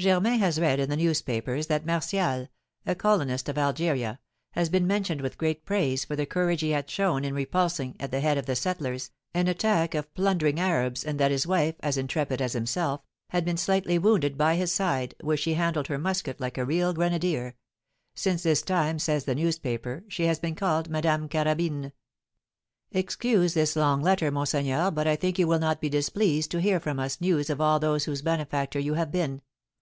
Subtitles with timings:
[0.00, 2.48] "Germain has read in the newspapers that Martial,
[2.86, 4.18] a colonist of Algeria,
[4.52, 8.10] has been mentioned with great praise for the courage he had shown in repulsing, at
[8.10, 11.98] the head of the settlers, an attack of plundering Arabs, and that his wife, as
[11.98, 16.40] intrepid as himself, had been slightly wounded by his side, where she handled her musket
[16.40, 17.54] like a real grenadier;
[18.14, 21.92] since this time, says the newspaper, she has been called Madame Carabine.
[22.90, 26.80] "Excuse this long letter, monseigneur, but I think you will not be displeased to hear
[26.80, 29.42] from us news of all those whose benefactor you have been.